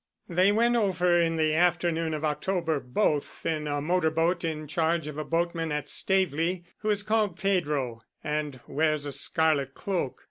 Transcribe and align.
"They 0.27 0.51
went 0.51 0.75
over 0.75 1.21
in 1.21 1.35
the 1.35 1.53
afternoon 1.53 2.15
of 2.15 2.25
October 2.25 2.79
both 2.79 3.45
in 3.45 3.67
a 3.67 3.81
motor 3.81 4.09
boat 4.09 4.43
in 4.43 4.65
charge 4.67 5.05
of 5.05 5.19
a 5.19 5.23
boatman 5.23 5.71
at 5.71 5.89
Staveley, 5.89 6.63
who 6.79 6.89
is 6.89 7.03
called 7.03 7.37
Pedro, 7.39 8.01
and 8.23 8.59
wears 8.65 9.05
a 9.05 9.11
scarlet 9.11 9.75
cloak. 9.75 10.17